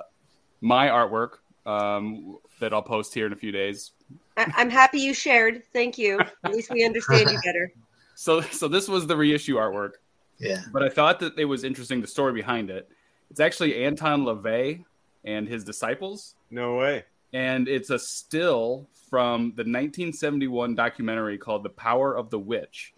[0.60, 3.92] my artwork um that I'll post here in a few days.
[4.36, 5.62] I- I'm happy you shared.
[5.72, 6.18] Thank you.
[6.44, 7.72] At least we understand you better.
[8.20, 9.92] So so this was the reissue artwork,
[10.40, 10.62] yeah.
[10.72, 12.88] but I thought that it was interesting the story behind it.
[13.30, 14.84] It's actually Anton LaVey
[15.24, 17.04] and his disciples No way.
[17.32, 22.92] and it's a still from the 1971 documentary called The Power of the Witch.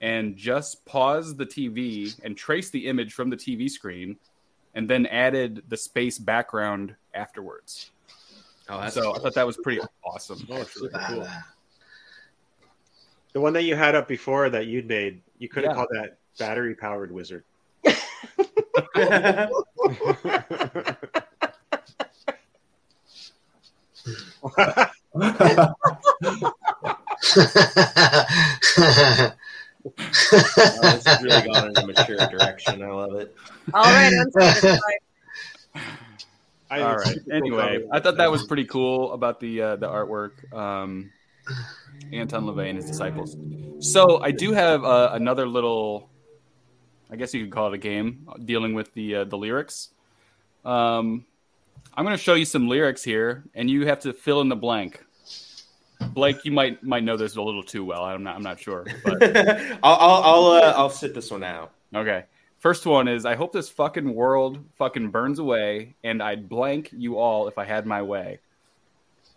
[0.00, 4.16] And just pause the TV and trace the image from the TV screen,
[4.74, 7.90] and then added the space background afterwards.
[8.68, 10.38] oh, that's so I thought that was pretty awesome.
[10.68, 11.06] Super Wow.
[11.08, 11.28] cool.
[13.32, 15.76] The one that you had up before that you'd made, you could have Yeah.
[15.76, 17.44] called that battery powered wizard.
[29.96, 32.82] This has really gone in a mature direction.
[32.82, 33.34] I love it.
[33.72, 34.80] All right, I'm satisfied.
[36.70, 37.14] I- All it's right.
[37.14, 37.86] super cool Anyway.
[37.92, 40.52] I thought that was pretty cool about the uh, the artwork.
[40.52, 41.10] Um,
[42.12, 43.36] Anton LaVey and his disciples.
[43.80, 46.10] So I do have uh, another little,
[47.10, 49.88] I guess you could call it a game dealing with the uh, the lyrics.
[50.64, 51.24] Um,
[51.94, 54.56] I'm going to show you some lyrics here, and you have to fill in the
[54.56, 55.02] blank.
[56.12, 58.04] Blake, you might might know this a little too well.
[58.04, 59.22] I'm not I'm not sure, but
[59.82, 61.72] I'll I'll I'll, uh, I'll sit this one out.
[61.94, 62.24] Okay.
[62.58, 67.16] First one is I hope this fucking world fucking burns away and I'd blank you
[67.18, 68.40] all if I had my way.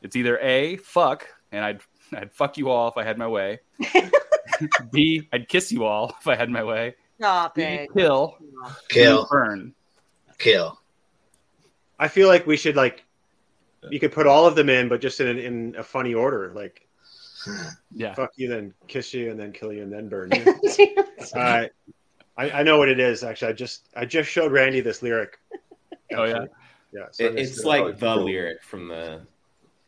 [0.02, 1.82] It's either A, fuck, and I'd
[2.16, 3.60] I'd fuck you all if I had my way.
[4.92, 6.96] B, I'd kiss you all if I had my way.
[7.20, 7.94] Stop C, it.
[7.96, 8.38] kill,
[8.90, 9.74] kill, burn.
[10.40, 10.80] kill.
[12.00, 13.04] I feel like we should like
[13.90, 16.88] you could put all of them in, but just in in a funny order, like
[17.92, 18.14] Yeah.
[18.14, 20.96] fuck you, then kiss you, and then kill you, and then burn you.
[21.36, 21.66] uh,
[22.38, 23.24] I, I know what it is.
[23.24, 25.40] Actually, I just I just showed Randy this lyric.
[26.14, 26.46] Oh yeah.
[26.94, 29.22] Yeah, so It, it's it's like the lyric from the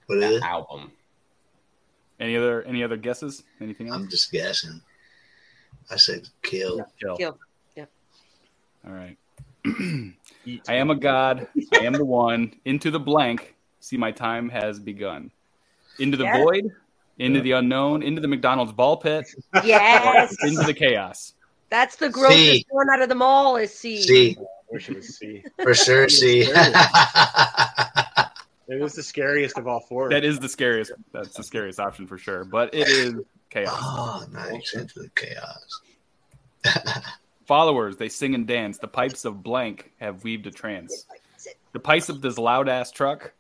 [0.08, 0.44] What is it?
[0.44, 0.92] album.
[2.20, 3.44] Any other any other guesses?
[3.60, 3.98] Anything else?
[3.98, 4.82] I'm just guessing.
[5.92, 6.86] I said kill.
[7.00, 7.18] Kill.
[7.18, 7.38] Kill.
[8.86, 9.18] All right.
[10.68, 11.48] I am a god.
[11.74, 12.54] I am the one.
[12.66, 13.53] Into the blank.
[13.84, 15.30] See, my time has begun.
[16.00, 16.38] Into the Yes.
[16.42, 16.72] void.
[17.20, 18.02] Into the unknown.
[18.02, 19.26] Into the McDonald's ball pit.
[19.62, 20.34] Yes.
[20.42, 21.34] Into the chaos.
[21.70, 22.66] That's the grossest C.
[22.70, 24.02] one out of them all is C.
[24.02, 25.44] See, I wish it was C.
[25.62, 26.08] for sure.
[26.08, 26.44] See.
[26.44, 26.54] It
[28.80, 30.08] was the scariest of all four.
[30.10, 30.94] That is the scariest.
[31.12, 32.46] That's the scariest option for sure.
[32.46, 33.16] But it is
[33.50, 33.78] chaos.
[33.82, 35.82] oh, nice into the chaos.
[37.48, 38.78] Followers, they sing and dance.
[38.78, 41.06] The pipes of blank have weaved a trance.
[41.74, 43.34] The pipes of this loud ass truck.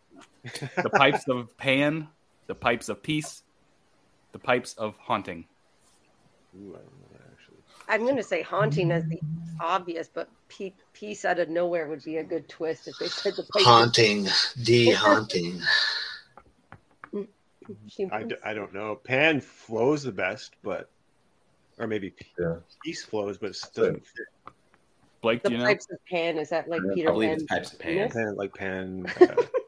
[0.43, 2.08] The pipes of pan.
[2.47, 3.43] The pipes of peace.
[4.34, 5.45] The pipes of haunting.
[6.56, 7.58] Ooh, I don't know actually.
[7.88, 9.19] I'm going to say haunting as the
[9.62, 13.36] obvious, but pe- peace out of nowhere would be a good twist if they said
[13.36, 13.65] the place.
[13.65, 14.27] Haunting.
[14.63, 15.62] D haunting.
[18.12, 18.95] I, d- I don't know.
[18.95, 20.89] Pan flows the best, but
[21.79, 22.58] or maybe Yeah.
[22.84, 24.53] peace flows, but it doesn't fit.
[25.21, 25.65] Blake, The do you know?
[25.67, 27.36] pipes of Pan is that like Yeah, I Peter believe Pan?
[27.36, 28.10] it's Pipes of Pan.
[28.12, 29.06] Pan like Pan.
[29.21, 29.36] Uh,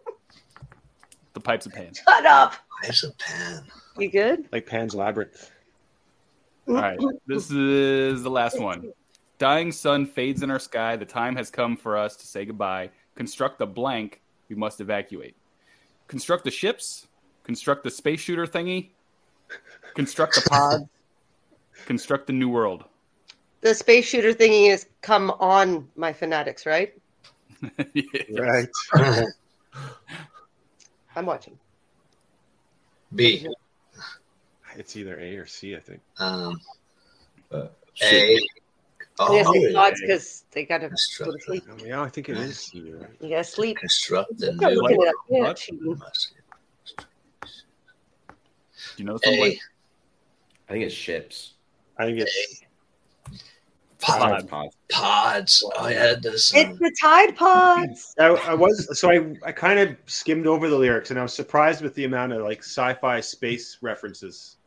[1.35, 1.93] The pipes of pan.
[1.93, 2.55] Shut up!
[2.83, 3.63] It's a Pan.
[3.97, 4.47] You good?
[4.51, 5.51] like Pan's labyrinth.
[6.67, 6.97] All right.
[7.27, 8.91] This is the last one.
[9.37, 10.95] Dying sun fades in our sky.
[10.95, 12.89] The time has come for us to say goodbye.
[13.15, 14.21] Construct the blank.
[14.49, 15.35] We must evacuate.
[16.07, 17.07] Construct the ships.
[17.43, 18.91] Construct the space shooter thingy.
[19.93, 20.87] Construct the pod.
[21.85, 22.85] Construct the new world.
[23.59, 26.93] The space shooter thingy is come on, my fanatics, right?
[28.31, 28.67] Right.
[31.15, 31.58] I'm watching.
[33.13, 33.47] B.
[34.75, 36.01] It's either A or C, I think.
[36.19, 36.60] Um,
[37.51, 37.67] Uh,
[38.04, 38.39] A.
[39.17, 41.63] I'm gonna say Oh, gods because they gotta go to sleep.
[41.69, 42.91] Oh, yeah, I think it is C.
[42.91, 43.10] Right?
[43.21, 43.78] You gotta sleep.
[43.78, 45.01] construct the new looking.
[45.30, 45.65] Yeah, What?
[48.97, 49.34] Do you know something?
[49.34, 49.38] A.
[49.38, 49.60] Blake?
[50.67, 51.54] I think it's ships.
[51.97, 52.62] I think it's
[53.99, 54.47] Pod.
[54.47, 54.75] Pods.
[54.89, 55.71] Pods.
[55.77, 56.51] Oh yeah, it does.
[56.55, 58.13] It's the Tide Pods.
[58.19, 61.34] I, I was so I I kind of skimmed over the lyrics and I was
[61.34, 64.58] surprised with the amount of like sci-fi space references.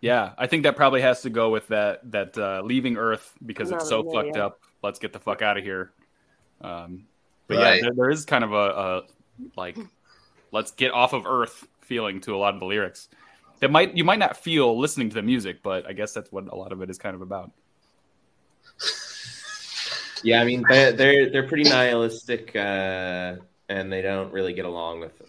[0.00, 3.70] Yeah, I think that probably has to go with that that uh, leaving Earth because
[3.70, 4.46] it's so Another, fucked yeah.
[4.46, 4.60] up.
[4.82, 5.92] Let's get the fuck out of here.
[6.60, 7.04] Um,
[7.46, 7.76] but Right.
[7.76, 9.02] yeah, there, there is kind of a, a
[9.56, 9.78] like
[10.50, 13.08] let's get off of Earth feeling to a lot of the lyrics.
[13.60, 16.48] That might you might not feel listening to the music, but I guess that's what
[16.48, 17.52] a lot of it is kind of about.
[20.24, 23.36] Yeah, I mean they're they're, they're pretty nihilistic, uh,
[23.68, 25.20] and they don't really get along with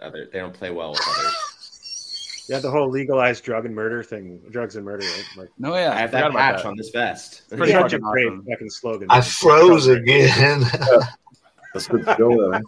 [0.00, 0.28] other.
[0.32, 1.34] They don't play well with others.
[2.48, 5.04] Yeah, the whole legalized drug and murder thing, drugs and murder.
[5.04, 5.24] Right?
[5.36, 6.68] Like, No, yeah, I have forgot that patch that.
[6.68, 7.42] on this vest.
[7.50, 8.46] Pretty such fucking a great awesome.
[8.48, 9.08] fucking slogan.
[9.10, 10.60] I froze again.
[11.74, 12.62] That's good to go, then.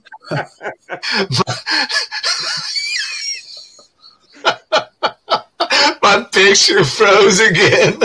[6.02, 7.98] My picture froze again.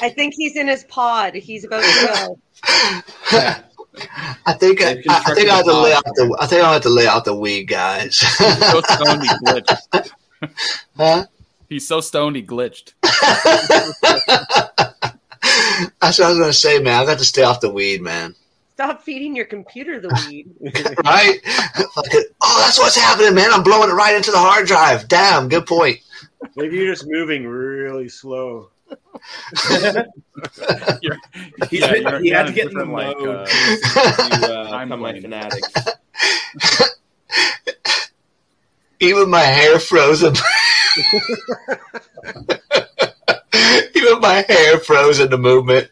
[0.00, 1.34] I think he's in his pod.
[1.34, 2.38] He's about to go.
[4.46, 6.72] I think I, They've I think I have to lay out the I think I
[6.72, 8.16] have to lay out the weed, guys.
[8.16, 10.10] so stoned he glitched.
[10.96, 11.26] huh?
[11.68, 12.94] He's so stoned he glitched.
[16.00, 17.00] That's what I was gonna say, man.
[17.00, 18.34] I got to stay off the weed, man.
[18.74, 20.50] Stop feeding your computer the weed.
[21.04, 21.40] Right?
[22.40, 23.50] Oh, that's what's happening, man.
[23.52, 25.08] I'm blowing it right into the hard drive.
[25.08, 25.98] Damn, good point.
[26.54, 28.70] Maybe you're just moving really slow.
[31.02, 31.18] You're-
[31.70, 34.46] He's yeah, been- you're he had to get in the different, like, mode uh, to
[34.52, 35.22] uh, time become my plane.
[35.22, 35.72] fanatics.
[39.00, 40.34] Even my hair frozen.
[43.94, 45.88] Even my hair froze in the movement.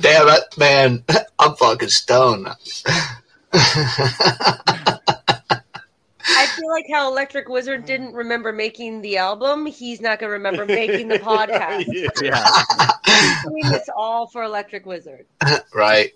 [0.00, 1.04] Damn it, man.
[1.38, 2.48] I'm fucking stoned.
[6.34, 9.66] I feel like how Electric Wizard didn't remember making the album.
[9.66, 11.86] He's not going to remember making the podcast.
[12.22, 13.42] yeah.
[13.44, 15.26] Doing this all for Electric Wizard
[15.74, 16.12] right.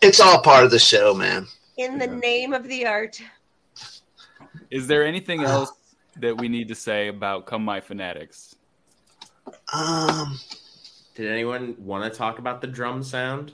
[0.00, 1.46] It's all part of the show, man.
[1.76, 3.20] in the name of the art.
[4.70, 5.72] Is there anything else
[6.18, 8.54] that we need to say about Come My Fanatics?
[9.72, 10.38] Um,
[11.14, 13.52] Did anyone want to talk about the drum sound?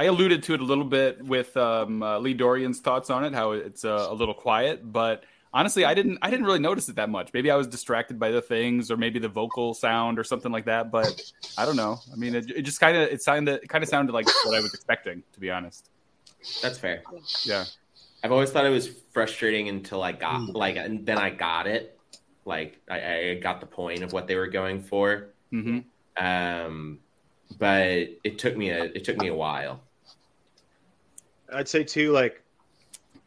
[0.00, 3.34] I alluded to it a little bit with um, uh, Lee Dorrian's thoughts on it,
[3.34, 6.96] how it's uh, a little quiet, but honestly, I didn't I didn't really notice it
[6.96, 7.28] that much.
[7.34, 10.64] Maybe I was distracted by the things, or maybe the vocal sound, or something like
[10.64, 10.90] that.
[10.90, 11.20] But
[11.58, 11.98] I don't know.
[12.10, 14.56] I mean, it, it just kind of it sounded it kind of sounded like what
[14.56, 15.90] I was expecting, to be honest.
[16.62, 17.02] That's fair.
[17.44, 17.66] Yeah.
[18.24, 20.54] I've always thought it was frustrating until I got Mm.
[20.54, 21.98] like, and then I got it.
[22.46, 22.96] Like I,
[23.32, 25.34] I got the point of what they were going for.
[25.50, 25.80] hmm
[26.16, 27.00] Um,
[27.58, 29.82] but it took me a it took me a while.
[31.52, 32.42] I'd say too, like,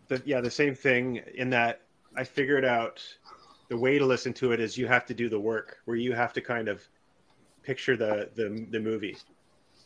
[0.08, 1.82] the yeah, the same thing in that
[2.16, 3.04] I figured out
[3.70, 6.14] the way to listen to it is you have to do the work, where you
[6.14, 6.88] have to kind of
[7.64, 9.18] picture the the the movie.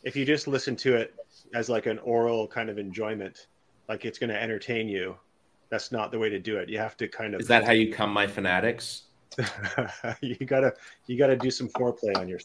[0.02, 1.14] If you just listen to it
[1.54, 3.46] as like an oral kind of enjoyment,
[3.88, 5.16] like it's going to entertain you,
[5.70, 6.68] that's not the way to do it.
[6.68, 9.04] You have to kind of Is that how you come my fanatics?
[10.20, 10.74] you gotta
[11.06, 12.40] you gotta do some foreplay on your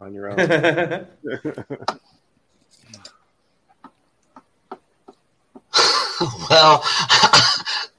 [0.00, 1.06] on your own.
[6.50, 6.82] well,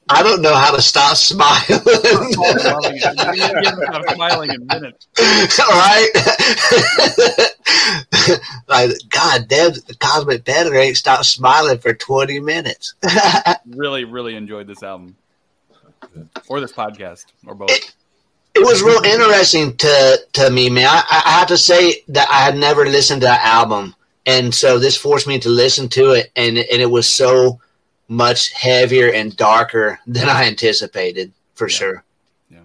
[0.08, 1.64] I don't know how to stop smiling.
[1.70, 3.36] loving it.
[3.36, 5.08] You can't stop smiling in minutes.
[5.60, 6.10] right?
[8.68, 12.94] like, God damn, the Cosmic Better ain't stopped smiling for 20 minutes.
[13.66, 15.16] Really, really enjoyed this album,
[16.50, 17.72] or this podcast, or both.
[17.72, 20.88] it was real interesting to to me, man.
[20.88, 23.96] I, I have to say that I had never listened to that album,
[24.28, 27.60] and so this forced me to listen to it, and and it was so
[28.08, 31.76] much heavier and darker than I anticipated, for Yeah.
[31.76, 32.04] sure.
[32.52, 32.60] Yeah.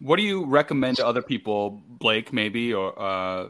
[0.00, 3.48] What do you recommend to other people, Blake, maybe, or uh,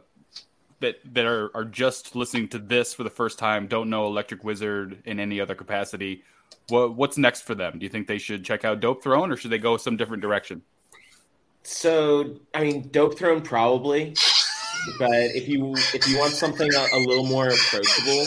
[0.80, 4.44] that that are, are just listening to this for the first time, don't know Electric
[4.44, 6.22] Wizard in any other capacity?
[6.68, 7.78] What what's next for them?
[7.78, 10.62] Do you think they should check out Dopethrone, or should they go some different direction?
[11.62, 14.14] So, I mean, Dopethrone probably,
[14.98, 18.26] but if you if you want something a, a little more approachable,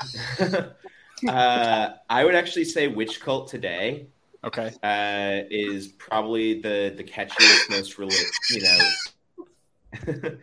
[1.28, 4.08] uh, I would actually say Witchcult Today
[4.42, 10.36] Okay, uh, is probably the the catchiest, most rela- you know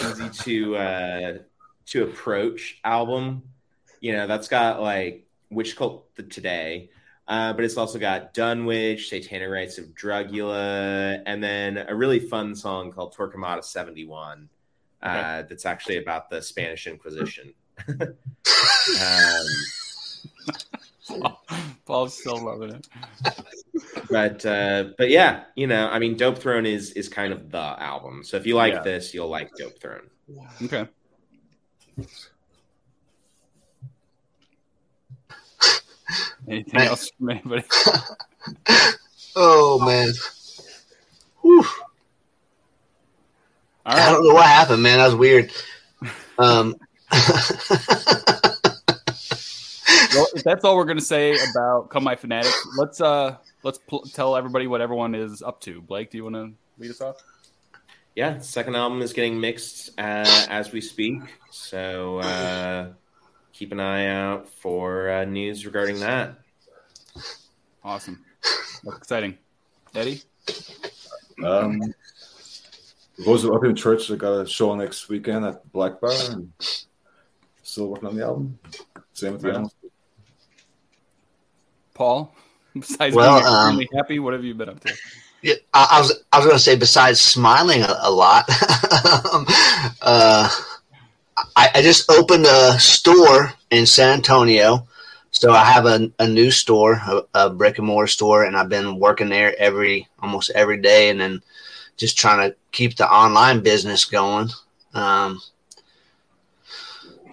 [0.10, 1.38] easy to uh,
[1.86, 3.42] to approach album.
[4.00, 6.90] You know, that's got like Witch Cult the today.
[7.26, 12.54] Uh, but it's also got Dunwich, Satanic Rites of Drugula, and then a really fun
[12.54, 14.48] song called Torquemada 71
[15.02, 15.46] uh, Okay.
[15.48, 17.54] that's actually about the Spanish Inquisition.
[21.18, 21.32] Um,
[21.86, 22.86] Paul's still loving it.
[24.10, 28.22] but uh, but yeah, you know, I mean, Dopethrone is is kind of the album.
[28.24, 28.82] So if you like Yeah.
[28.82, 30.08] this, you'll like Dopethrone.
[30.64, 30.88] Okay.
[36.48, 37.64] Anything else from anybody?
[39.36, 40.12] Oh man,
[41.42, 41.64] Whew.
[43.84, 44.98] All I don't know what happened, man.
[44.98, 45.50] That was weird.
[46.38, 46.76] Um,
[50.14, 54.02] well, if that's all we're gonna say about Come My Fanatic, let's uh let's pl-
[54.12, 55.80] tell everybody what everyone is up to.
[55.80, 57.16] Blake, do you want to lead us off?
[58.14, 61.20] Yeah, second album is getting mixed uh, as we speak.
[61.50, 62.92] So uh,
[63.52, 66.38] keep an eye out for uh, news regarding that.
[67.82, 68.24] Awesome.
[68.84, 69.36] That's exciting.
[69.94, 70.22] Eddie?
[71.42, 71.80] Um,
[73.24, 76.12] those who up in church, I got a show next weekend at Black Bar.
[76.30, 76.52] And
[77.74, 78.56] still working on the album.
[79.14, 79.56] Same with the Right.
[79.56, 79.70] album.
[81.92, 82.34] Paul?
[82.74, 84.94] Besides Well, being um, extremely happy, what have you been up to?
[85.42, 88.48] Yeah, I, I was I was going to say besides smiling a, a lot,
[89.32, 89.44] um,
[90.00, 90.48] uh,
[91.56, 94.86] I, I just opened a store in San Antonio.
[95.32, 98.68] So I have a, a new store, a, a brick and mortar store, and I've
[98.68, 101.42] been working there every almost every day, and then
[101.96, 104.48] just trying to keep the online business going.
[104.94, 105.40] Um,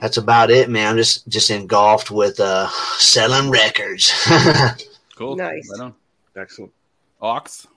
[0.01, 0.89] that's about it, man.
[0.89, 4.11] I'm just just engulfed with uh, selling records.
[5.21, 5.35] Cool.
[5.35, 5.69] Nice.
[5.71, 5.93] Right on.
[6.35, 6.73] Excellent.
[7.21, 7.67] Ox?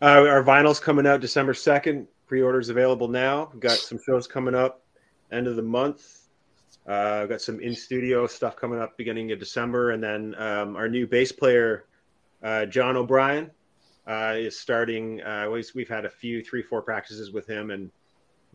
[0.00, 2.06] Uh, our vinyl's coming out December 2nd.
[2.28, 3.50] Pre-orders available now.
[3.52, 4.84] We've got some shows coming up
[5.32, 6.28] end of the month.
[6.88, 10.88] Uh, I've got some in-studio stuff coming up beginning of December, and then um, our
[10.88, 11.86] new bass player,
[12.44, 13.50] uh, John O'Brien,
[14.06, 15.20] uh, is starting.
[15.22, 17.90] Uh, we've, we've had a few, three, four practices with him, and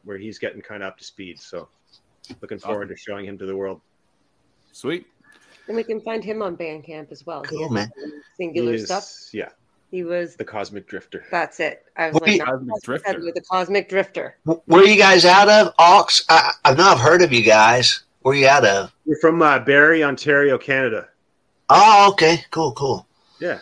[0.05, 1.37] where he's getting kind of up to speed.
[1.37, 1.67] So,
[2.41, 3.81] looking forward to showing him to the world.
[4.71, 5.07] Sweet.
[5.67, 7.41] And we can find him on Bandcamp as well.
[7.43, 7.91] Cool, man.
[8.37, 9.09] Singular is- stuff.
[9.33, 9.49] Yeah,
[9.91, 10.35] He was.
[10.35, 11.25] the Cosmic Drifter.
[11.31, 11.83] That's it.
[11.97, 13.13] I was What like, do not Cosmic Cosmic Drifter.
[13.19, 14.37] Drifter, the Cosmic Drifter.
[14.65, 15.73] Where are you guys out of?
[15.79, 16.25] Ox?
[16.29, 18.03] I, I've not heard of you guys.
[18.21, 18.93] Where are you out of?
[19.05, 21.07] We're from uh, Barrie, Ontario, Canada.
[21.69, 22.43] Oh, okay.
[22.51, 23.07] Cool, cool.
[23.39, 23.59] Yeah,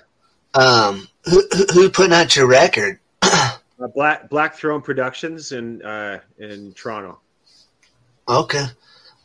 [0.53, 2.99] Um, who, who, who putting out your record?
[3.21, 3.57] uh,
[3.93, 7.19] Black Black Throne Productions in uh, in Toronto.
[8.27, 8.65] Okay.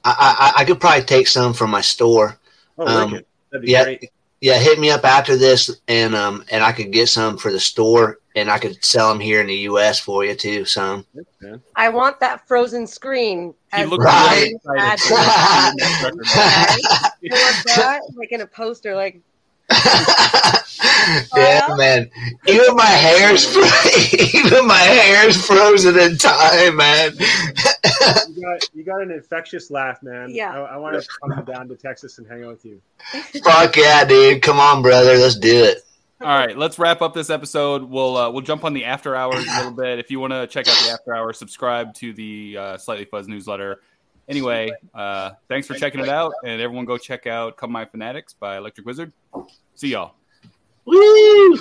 [0.04, 2.38] I, I, I could probably take some from my store.
[2.78, 3.26] Oh, Um, wicked.
[3.52, 4.10] That'd be Yeah, great.
[4.40, 4.58] yeah.
[4.58, 8.18] Hit me up after this, and um, and I could get some for the store,
[8.36, 9.98] and I could sell them here in the U.S.
[10.00, 10.64] for you too.
[10.64, 11.04] Some.
[11.76, 13.54] I want that frozen screen.
[13.74, 14.54] He as looked Right.
[14.64, 15.20] really Add- excited.
[15.20, 19.20] I want that, like in a poster, like
[21.36, 22.10] yeah, man.
[22.46, 23.46] Even my hair's
[24.34, 27.12] even my hair's frozen in time, man.
[28.28, 30.30] You got you got an infectious laugh, man.
[30.30, 30.52] Yeah.
[30.52, 32.80] I, I want to come down to Texas and hang out with you.
[33.44, 34.42] Fuck yeah, dude!
[34.42, 35.16] Come on, brother.
[35.16, 35.78] Let's do it.
[36.22, 37.82] All right, let's wrap up this episode.
[37.84, 39.98] We'll uh, we'll jump on the after hours a little bit.
[39.98, 43.26] If you want to check out the after hours, subscribe to the uh, Slightly Fuzz
[43.26, 43.80] newsletter.
[44.30, 48.32] Anyway, uh, thanks for checking it out, and everyone go check out "Come My Fanatics"
[48.32, 49.12] by Electric Wizard.
[49.74, 50.14] See y'all.
[50.84, 51.58] Woo!